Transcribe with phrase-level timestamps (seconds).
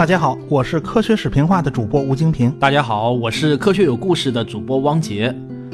[0.00, 2.50] 大家好，我是科学史评话的主播吴京平。
[2.52, 5.30] 大家好，我是科学有故事的主播汪杰。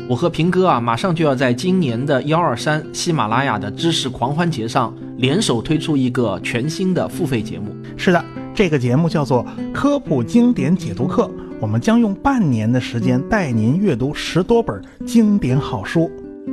[0.08, 7.68] 我和平哥啊，马上就要在今年的幺二三喜马拉雅的知识狂欢节上联手推出一个全新的付费节目。
[7.96, 11.22] 是的，这个节目叫做《科普经典解读课》，
[11.60, 16.10] 我们将用半年的时间带您阅读十多本经典好书。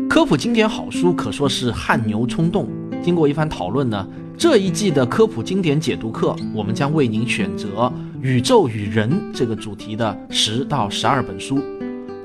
[0.07, 2.67] 科普经典好书可说是汗牛充栋。
[3.03, 4.07] 经过一番讨论呢。
[4.35, 11.61] 这一季的科普经典解读课，我们将为您选择“宇宙与人”这个主题的十到十二本书。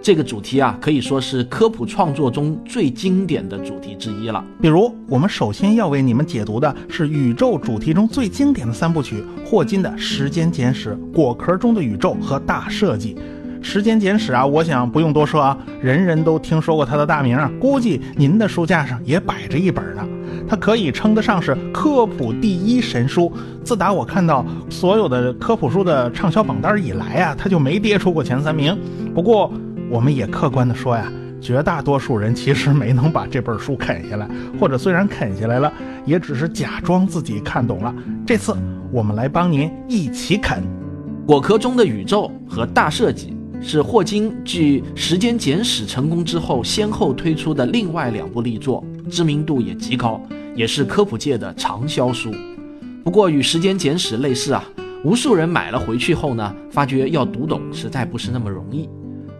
[0.00, 4.42] 这个主题啊，可以说是科普创作中最经典的主题之一了。
[4.62, 13.14] 比如，我们首先要为你们解读的是宇宙主题中最经典的三部曲——霍金的《时间简史》《果壳中的宇宙》和《大设计》。
[13.62, 20.08] 《时间简史》啊，我想不用多说啊，人人都听说过他的大名啊，估计您的书架上也摆着一本呢。
[20.46, 23.32] 它可以称得上是科普第一神书。
[23.64, 28.76] 自打我看到所有的科普书的畅销榜单以来啊，它就没跌出过前三名。
[29.14, 29.52] 不过，
[29.90, 34.28] 我们也客观的说呀，绝大多数人其实没能把这本书啃下来，
[34.60, 35.72] 或者虽然啃下来了，
[36.04, 37.94] 也只是假装自己看懂了。
[38.26, 38.56] 这次
[38.90, 40.62] 我们来帮您一起啃。
[41.26, 50.20] 果壳中的宇宙和大设计是霍金继《时间简史》成功之后，先后推出的另外两部力作，知名度也极高。
[50.54, 52.32] 也是科普界的畅销书，
[53.04, 54.64] 不过与《时间简史》类似啊，
[55.04, 58.88] 无数人买了回去后呢，发觉要读懂实在不是那么容易。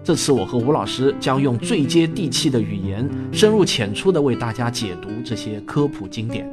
[0.05, 6.49] 这次我和吴老师将用最接地气的语言，深入浅出的为大家解读这些科普经典。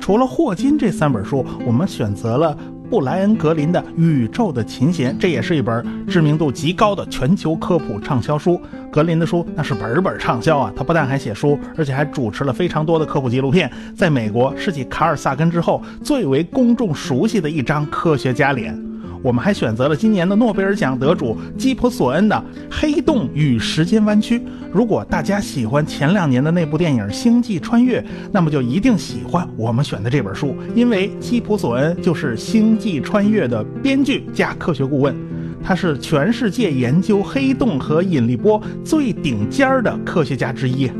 [0.00, 2.56] 除了霍金这三本书，我们选择了。
[2.90, 8.60] 布莱恩·格林的《宇宙的琴弦》，这也是一本知名度极高的全球科普畅销书。
[8.90, 10.72] 格林的书那是本本畅销啊！
[10.74, 18.76] 他不但还写书，而且还主持了非常多的科普纪录片，在美国是继卡尔萨根之后最为公众熟悉的一张科学家脸。
[19.22, 22.36] 我们还选择了今年的诺贝尔奖得主基普索恩的
[22.70, 24.38] 《黑洞与时间弯曲》。
[24.72, 28.00] 如果大家喜欢前两年的那部电影《星际穿越》，
[28.32, 35.14] 那么就一定喜欢我们选的这本书，因为基普索恩就是《星际穿越》的编剧加科学顾问，
[35.62, 40.90] 他是全世界研究黑洞和引力波最顶尖儿的科学家之一。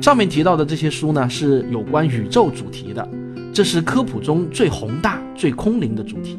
[0.00, 3.06] 上面提到的这些书呢，是有关宇宙主题的，
[3.52, 6.38] 这是科普中最宏大、最空灵的主题。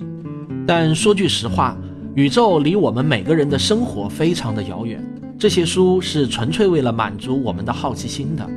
[0.74, 1.76] 但说句实话，
[2.16, 5.06] 宇宙离我们每个人的生活非常的遥远。
[5.38, 8.50] 这些书是纯粹为了满足我们的好奇心的。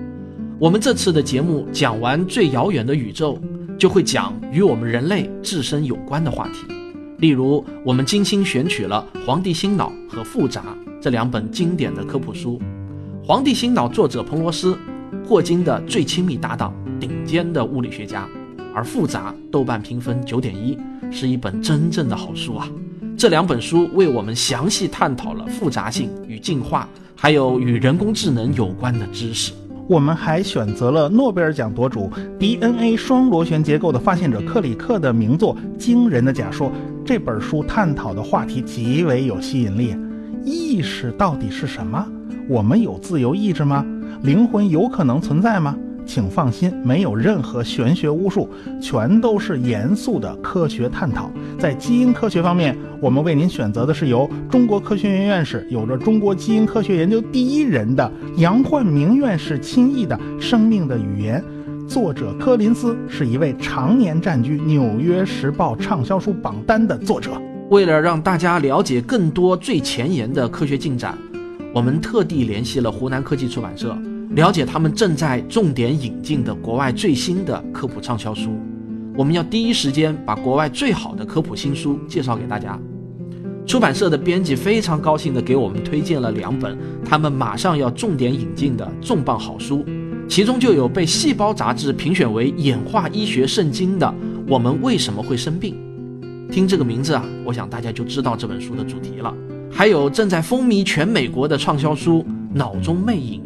[0.56, 3.36] 我们这次的节目讲完最遥远的宇宙，
[3.76, 6.72] 就会讲与我们人类自身有关的话题。
[7.18, 10.62] 例如，我们精心选取了《黄帝新脑》和《复杂》
[11.00, 12.60] 这两本经典的科普书。
[13.26, 14.78] 《黄帝新脑》作者彭罗斯，
[15.26, 18.28] 霍金的最亲密搭档，顶尖的物理学家。
[18.72, 20.78] 而《复杂》豆瓣评分九点一。
[21.10, 22.68] 是一本真正的好书啊！
[23.16, 29.52] 这两本书为我们详细探讨了复杂性与进化，还有与人工智能有关的知识。
[29.86, 36.68] 我们还选择了诺贝尔奖得主 DNA 双螺旋结构的发现者克里克的名作《惊人的假说》。
[37.04, 39.94] 这本书探讨的话题极为有吸引力：
[40.42, 42.06] 意识到底是什么？
[42.48, 43.84] 我们有自由意志吗？
[44.22, 45.76] 灵魂有可能存在吗？
[46.06, 48.48] 请放心，没有任何玄学巫术，
[48.80, 51.30] 全都是严肃的科学探讨。
[51.58, 61.42] 在基因科学方面，我们为您选择的是由中国科学院院士、有着“中国基因科学研究第一人”的杨焕明院士亲译的《生命的语言》。
[61.88, 67.32] 作者柯林斯是一位常年占据《纽约时报》畅销书榜单的作者。
[67.70, 71.16] 为了让大家了解更多最前沿的科学进展，
[71.74, 73.96] 我们特地联系了湖南科技出版社。
[74.34, 78.50] 了解他们正在重点引进的国外最新的科普畅销书，
[79.16, 82.76] 我们要第一时间把国外最好的科普新书介绍给大家。
[83.64, 89.84] 出版社的编辑非常高兴地给我们推荐了两本他们马上要重点引进的重磅好书，
[90.28, 94.06] 其中就有被《细胞》杂志评选为演化医学圣经的
[94.48, 95.76] 《我们为什么会生病》。
[96.52, 99.32] 听这个名字啊，我想大家就知道这本书的主题了。
[99.70, 102.18] 还有正在风靡全美国的畅销书
[102.52, 103.40] 《脑中魅影》。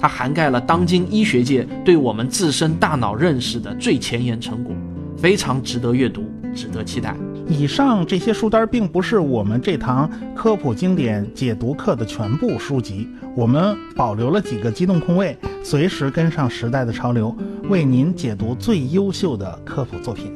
[0.00, 4.74] 它涵盖了当今医学界对我们自身大脑认识的最前沿成果，
[5.18, 6.24] 非常值得阅读，
[6.54, 7.14] 值得期待。
[7.46, 17.36] 以上这些书单并不是我们这堂科普经典解读课的全部书籍，我们保留了几个机动空位，随时跟上时代的潮流，
[17.68, 20.32] 为您解读最优秀的科普作品。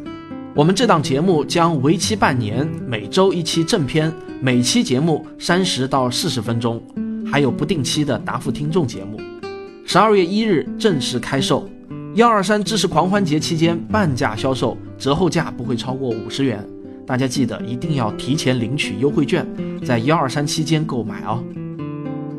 [0.57, 6.83] 我们这档节目将为期半年，每周一期正片，每期节目三十到四十分钟，
[7.31, 9.21] 还有不定期的答复听众节目。
[9.87, 11.69] 十二月一日正式开售，
[12.15, 16.65] 幺二三知识狂欢节期间半价销售，折后价不会超过五十元。
[17.07, 19.47] 大家记得一定要提前领取优惠券，
[19.85, 21.45] 在幺二三期间购买哦。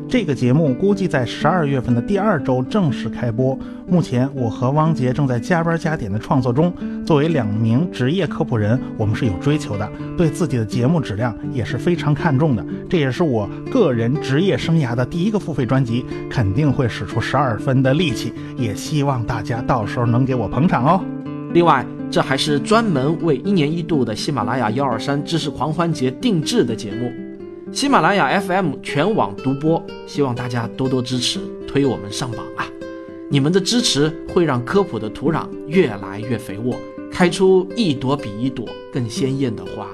[0.08, 3.58] 这个节目估计在十二月份的第二周正式开播。
[3.88, 6.72] 目前，我和汪杰正在加班加点的创作中。
[7.04, 12.64] 作为两名职业科普人，我们是有追求的，对自己的节目质量也是非常看重的。
[12.88, 18.32] 这也是我个人职业生涯的第一个付费专辑，肯定会使出十二分的力气。
[18.56, 21.04] 也希望大家到时候能给我捧场哦。
[21.52, 27.25] 另外，这还是专门为一年一度的喜马拉雅幺二三知识狂欢节定制的节目。
[27.76, 31.38] 喜马拉雅 FM 全网独播，希望大家多多支持，
[31.68, 32.66] 推我们上榜啊！
[33.28, 36.74] 你们的支持会让科普的土壤越来越肥沃，
[37.12, 39.88] 开出一朵比一朵更鲜艳的花。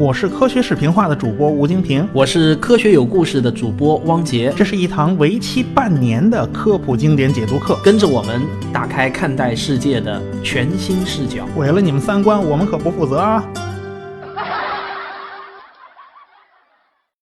[0.00, 4.54] 我是科学视频化的主播吴京平，我是科学有故事的主播汪杰。
[4.56, 8.40] 这是一堂为期半年的科普经典解读课，跟着我们
[8.72, 11.44] 打开看待世界的全新视角。
[11.52, 13.44] 毁了你们三观，我们可不负责啊！